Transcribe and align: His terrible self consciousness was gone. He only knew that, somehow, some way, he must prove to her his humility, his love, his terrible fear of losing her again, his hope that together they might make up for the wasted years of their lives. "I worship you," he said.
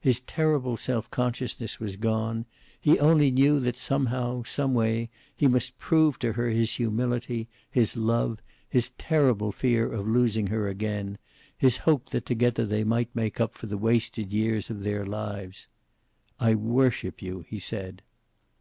His 0.00 0.22
terrible 0.22 0.76
self 0.76 1.08
consciousness 1.08 1.78
was 1.78 1.94
gone. 1.94 2.46
He 2.80 2.98
only 2.98 3.30
knew 3.30 3.60
that, 3.60 3.76
somehow, 3.76 4.42
some 4.42 4.74
way, 4.74 5.08
he 5.36 5.46
must 5.46 5.78
prove 5.78 6.18
to 6.18 6.32
her 6.32 6.50
his 6.50 6.72
humility, 6.74 7.46
his 7.70 7.96
love, 7.96 8.40
his 8.68 8.90
terrible 8.98 9.52
fear 9.52 9.86
of 9.88 10.04
losing 10.08 10.48
her 10.48 10.66
again, 10.66 11.16
his 11.56 11.76
hope 11.76 12.08
that 12.08 12.26
together 12.26 12.66
they 12.66 12.82
might 12.82 13.14
make 13.14 13.40
up 13.40 13.54
for 13.54 13.68
the 13.68 13.78
wasted 13.78 14.32
years 14.32 14.68
of 14.68 14.82
their 14.82 15.04
lives. 15.04 15.68
"I 16.40 16.56
worship 16.56 17.22
you," 17.22 17.44
he 17.48 17.60
said. 17.60 18.02